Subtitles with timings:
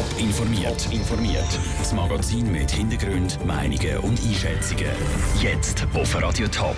[0.00, 0.88] Top informiert.
[0.90, 1.58] informiert.
[1.76, 4.86] Das Magazin mit Hintergrund, Meinungen und Einschätzungen.
[5.42, 6.76] Jetzt auf Radio Top.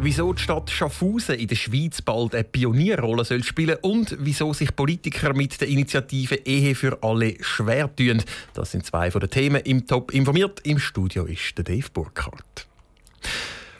[0.00, 4.74] Wieso die Stadt Schaffhausen in der Schweiz bald eine Pionierrolle soll spielen und wieso sich
[4.74, 8.20] Politiker mit der Initiative Ehe für alle schwer tun.
[8.54, 10.58] Das sind zwei von den Themen im Top informiert.
[10.64, 12.71] Im Studio ist der Dave Burkhardt.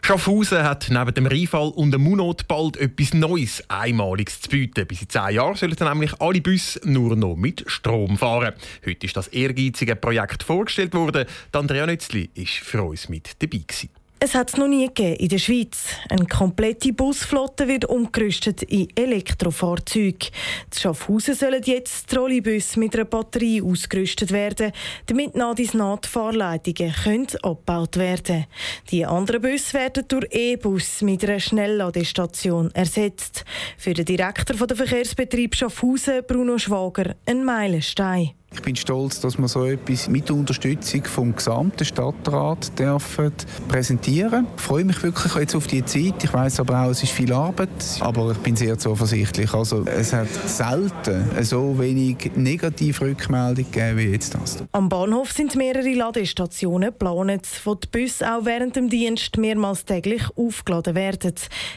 [0.05, 4.85] Schaffhausen hat neben dem Rheinfall und dem Munot bald etwas Neues, Einmaliges zu bieten.
[4.85, 8.53] Bis in zehn Jahren sollen dann nämlich alle Busse nur noch mit Strom fahren.
[8.85, 11.25] Heute ist das ehrgeizige Projekt vorgestellt worden.
[11.53, 13.59] Andrea Nützli war für uns mit dabei.
[13.59, 14.02] Gewesen.
[14.25, 15.97] Es hat es noch nie gegeben in der Schweiz.
[16.09, 20.29] Eine komplette Busflotte wird umgerüstet in Elektrofahrzeuge.
[20.73, 24.71] Die Schaffhausen sollen jetzt Trolleybus mit einer Batterie ausgerüstet werden,
[25.07, 28.47] damit nach die Fahrleitungen können abgebaut werden
[28.93, 33.45] Die anderen Busse werden durch E-Bus mit einer Schnellladestation ersetzt.
[33.77, 38.35] Für den Direktor des Verkehrsbetriebs Schaffhausen, Bruno Schwager, ein Meilenstein.
[38.55, 43.33] Ich bin stolz, dass wir so etwas mit Unterstützung vom gesamten Stadtrat dürfen
[43.69, 44.47] präsentieren.
[44.57, 46.23] Ich freue mich wirklich jetzt auf die Zeit.
[46.23, 49.53] Ich weiß aber auch, es ist viel Arbeit, aber ich bin sehr zuversichtlich.
[49.55, 54.63] Also es hat selten so wenig negative Rückmeldungen gegeben wie jetzt das.
[54.73, 60.23] Am Bahnhof sind mehrere Ladestationen geplant, wo die Busse auch während dem Dienst mehrmals täglich
[60.37, 61.35] aufgeladen werden,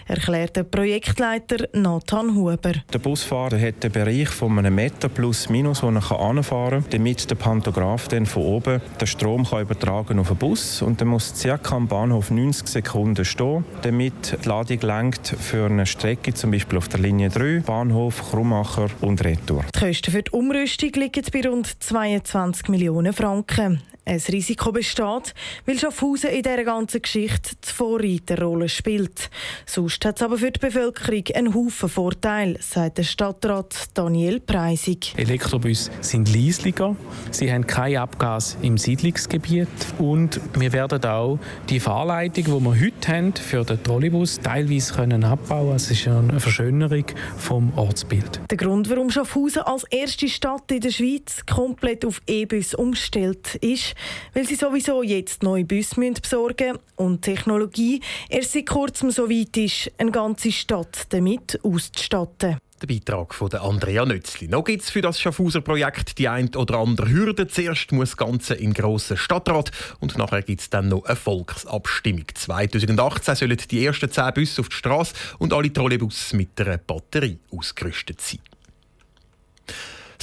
[0.07, 2.73] erklärt der Projektleiter Nathan Huber.
[2.91, 6.85] Der Busfahrer hat den Bereich von einem Meter plus minus, wo er anfahren kann fahren,
[6.89, 11.35] damit der Pantograph dann von oben den Strom übertragen auf den Bus und dann muss
[11.35, 16.77] circa am Bahnhof 90 Sekunden stehen, damit die Ladung lenkt für eine Strecke, zum Beispiel
[16.77, 19.63] auf der Linie 3, Bahnhof, Krummacher und Retour.
[19.75, 23.81] Die Kosten für die Umrüstung liegen bei rund 22 Millionen Franken.
[24.07, 25.33] Ein Risiko besteht,
[25.65, 29.31] weil Schaffhausen in dieser ganzen Geschichte die Vorreiterrolle spielt.
[29.65, 35.15] Sonst hat es aber für die Bevölkerung einen Haufen Vorteil, sagt der Stadtrat Daniel Preisig.
[35.17, 36.95] Elektrobus sind leislicher,
[37.31, 39.67] sie haben kein Abgas im Siedlungsgebiet
[39.97, 41.39] und wir werden auch
[41.69, 45.75] die Fahrleitung, die wir heute haben, für den Trolleybus teilweise können abbauen.
[45.77, 47.05] Es ist eine Verschönerung
[47.37, 48.39] vom Ortsbild.
[48.51, 53.94] Der Grund, warum Schaffhausen als erste Stadt in der Schweiz komplett auf E-Bus umgestellt ist,
[54.33, 59.55] weil sie sowieso jetzt neue Busse besorgen müssen und Technologie erst seit kurzem so weit
[59.57, 62.57] ist, eine ganze Stadt damit auszustatten.
[62.81, 64.49] Der Beitrag von Andrea Nützli.
[64.49, 67.47] Noch gibt es für das Schaffhauser Projekt die ein oder andere Hürde.
[67.47, 72.25] Zuerst muss das Ganze in grossen Stadtrat und nachher gibt es dann noch eine Volksabstimmung.
[72.33, 77.39] 2018 sollen die ersten 10 Busse auf die Straße und alle Trolleybusse mit einer Batterie
[77.49, 78.39] ausgerüstet sein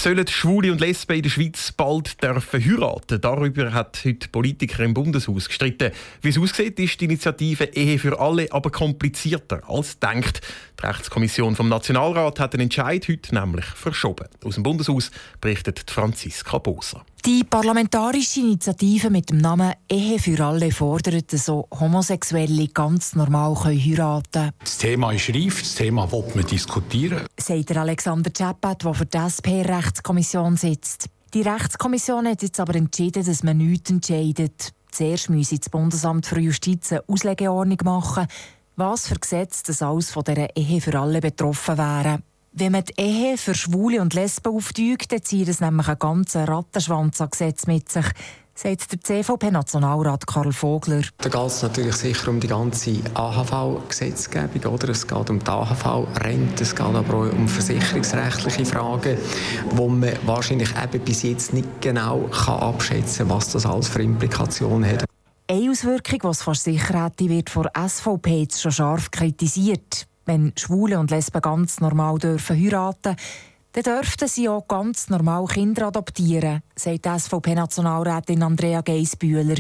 [0.03, 3.21] sollen Schwule und Lesben in der Schweiz bald dürfen heiraten.
[3.21, 5.93] Darüber hat heute Politiker im Bundeshaus gestritten.
[6.21, 10.41] Wie es aussieht, ist die Initiative Ehe für alle aber komplizierter als denkt.
[10.81, 14.27] Die Rechtskommission vom Nationalrat hat den Entscheid heute nämlich verschoben.
[14.43, 17.07] Aus dem Bundeshaus berichtet Franziska Boser.
[17.25, 24.33] Die parlamentarische Initiative mit dem Namen Ehe für alle fordert, so Homosexuelle ganz normal heiraten
[24.33, 24.53] können.
[24.59, 27.25] Das Thema ist reif, das Thema will man diskutieren.
[27.39, 31.11] Sagt der Alexander Czappat, der für die SP-Rechtskommission sitzt.
[31.33, 34.73] Die Rechtskommission hat jetzt aber entschieden, dass man nichts entscheidet.
[34.91, 38.27] Zuerst müsse das Bundesamt für Justiz eine Auslegeordnung machen,
[38.75, 42.25] was für Gesetze das alles von dieser Ehe für alle betroffen wären.
[42.55, 46.45] Wenn man die Ehe für Schwule und Lesben aufdeugt, dann zieht es nämlich einen ganzen
[46.45, 48.05] Rattenschwanz an Gesetz mit sich,
[48.55, 51.01] sagt der CVP-Nationalrat Karl Vogler.
[51.17, 54.91] Da geht es natürlich sicher um die ganze AHV-Gesetzgebung.
[54.91, 59.17] Es geht um die AHV-Rente, es geht aber auch um versicherungsrechtliche Fragen,
[59.71, 64.03] wo man wahrscheinlich eben bis jetzt nicht genau kann abschätzen kann, was das alles für
[64.03, 65.07] Implikationen hat.
[65.49, 70.53] Eine Auswirkung, die es fast sicher hätte, wird von SVP jetzt schon scharf kritisiert wenn
[70.57, 73.17] Schwule und Lesben ganz normal dürfen heiraten
[73.73, 79.57] dann dürften sie auch ganz normal Kinder adoptieren, sagt die SVP-Nationalrätin Andrea Geisbühler.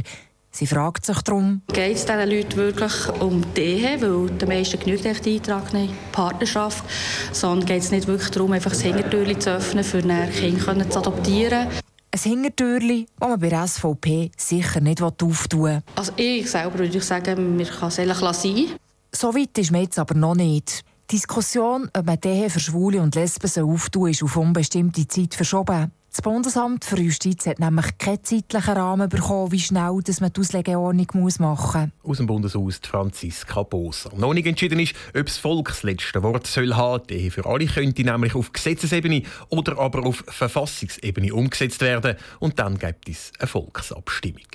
[0.51, 4.79] Sie fragt sich darum, geht es diesen Leuten wirklich um die Ehe, weil die meisten
[4.79, 6.85] genügt echt eintragene Partnerschaft,
[7.33, 10.99] sondern geht es nicht wirklich darum, einfach das Hintertürchen zu öffnen, für ein Kind zu
[10.99, 11.69] adoptieren.
[12.11, 15.83] Ein Hintertürchen, das man bei der SVP sicher nicht auftun will.
[15.97, 18.67] Also ich selber würde ich sagen, wir können es sein.
[19.15, 20.85] So weit ist man jetzt aber noch nicht.
[21.11, 25.93] Die Diskussion, ob man Ehe für Schwule und Lesben auftun ist auf unbestimmte Zeit verschoben.
[26.11, 30.41] Das Bundesamt für Justiz hat nämlich keinen zeitlichen Rahmen bekommen, wie schnell dass man die
[30.41, 31.07] Auslegeordnung
[31.39, 32.11] machen muss.
[32.11, 34.11] Aus dem Bundeshaus Franziska Boser.
[34.17, 37.05] Noch nicht entschieden ist, ob das Volk das letzte Wort soll haben.
[37.11, 42.17] Ehe für alle könnte nämlich auf Gesetzesebene oder aber auf Verfassungsebene umgesetzt werden.
[42.41, 44.49] Und dann gibt es eine Volksabstimmung.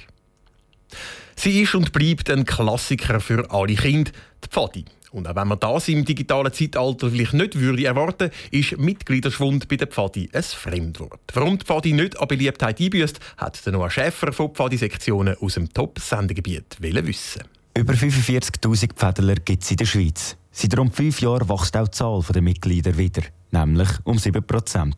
[1.39, 4.11] Sie ist und bleibt ein Klassiker für alle Kinder,
[4.43, 4.85] die Pfadi.
[5.11, 9.75] Und auch wenn man das im digitalen Zeitalter vielleicht nicht würde erwarten, ist Mitgliederschwund bei
[9.75, 11.19] der Pfadi ein Fremdwort.
[11.33, 15.71] Warum die Pfadi nicht an Beliebtheit einbüßt, hat der Noah Schäfer von Pfadi-Sektionen aus dem
[15.71, 17.43] Top-Sendegebiet wissen.
[17.77, 20.35] Über 45.000 Pfädler gibt es in der Schweiz.
[20.51, 24.93] Seit rund fünf Jahren wächst auch die Zahl der Mitglieder wieder, nämlich um 7%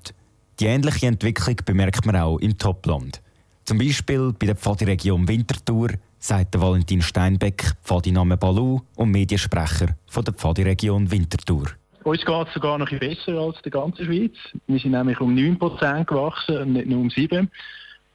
[0.57, 3.21] Die ähnliche Entwicklung bemerkt man auch im Topland.
[3.65, 10.33] Zum Beispiel bei der Pfadi-Region Winterthur, sagt Valentin Steinbeck, Pfadi-Name Balu und Mediensprecher von der
[10.33, 11.67] Pfadi-Region Winterthur.
[12.03, 14.33] Uns geht es sogar noch besser als die ganze Schweiz.
[14.67, 17.47] Wir sind nämlich um 9% gewachsen, nicht nur um 7%.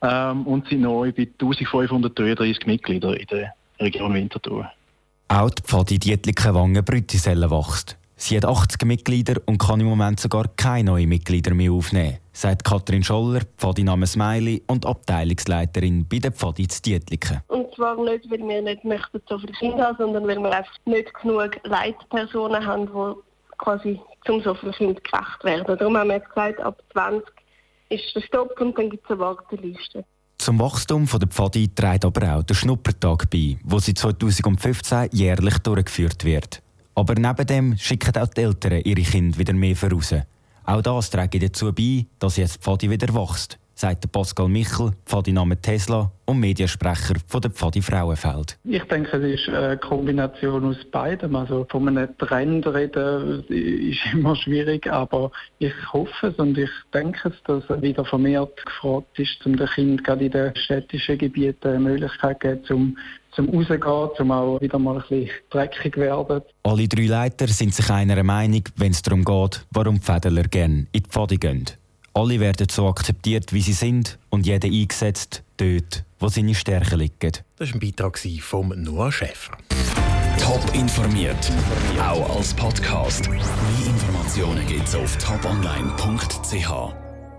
[0.03, 4.71] Ähm, und sind neu bei 1533 Mitgliedern in der Region Winterthur.
[5.29, 7.97] Auch die Pfadi Dietliken Brütiselle wächst.
[8.17, 12.65] Sie hat 80 Mitglieder und kann im Moment sogar keine neuen Mitglieder mehr aufnehmen, sagt
[12.65, 17.41] Katrin Scholler, Pfadiname Smiley und Abteilungsleiterin bei der Pfadi Dietliken.
[17.49, 20.77] Und zwar nicht, weil wir nicht möchten so viele Kinder haben, sondern weil wir einfach
[20.85, 25.79] nicht genug Leitpersonen haben, die quasi zum so vielen Kindern gerecht werden.
[25.79, 27.25] Darum haben wir jetzt gesagt, ab 20
[27.91, 30.05] ist der Stopp und dann gibt es eine Warteliste.
[30.39, 36.25] Zum Wachstum der Pfadi trägt aber auch der Schnuppertag bei, wo seit 2015 jährlich durchgeführt
[36.25, 36.61] wird.
[36.97, 40.15] Aber neben dem schicken auch die Eltern ihre Kinder wieder mehr voraus.
[40.65, 45.61] Auch das trägt dazu bei, dass jetzt die Pfadi wieder wächst sagt Pascal Michel, Pfadi-Name
[45.61, 48.59] Tesla und Mediensprecher von der Pfadi Frauenfeld.
[48.65, 51.37] Ich denke, es ist eine Kombination aus beidem.
[51.37, 57.29] Also von einem Trend reden ist immer schwierig, aber ich hoffe es und ich denke
[57.29, 61.81] es, dass wieder vermehrt gefragt ist, um den Kindern gerade in den städtischen Gebieten eine
[61.81, 62.97] Möglichkeit zu geben, zum
[63.35, 66.43] zum rausgehen, zum auch wieder mal ein bisschen dreckig werden.
[66.63, 71.03] Alle drei Leiter sind sich einer Meinung, wenn es darum geht, warum Fädler gerne in
[71.03, 71.65] die Pfadi gehen.
[72.15, 77.33] Alle werden so akzeptiert, wie sie sind und jeder eingesetzt dort, wo seine Stärken liegen.
[77.57, 79.59] Das war ein Beitrag von Noah Schäfer.
[80.41, 81.51] Top informiert,
[82.01, 83.29] auch als Podcast.
[83.29, 83.41] Mehr
[83.87, 87.04] Informationen gibt es auf toponline.ch.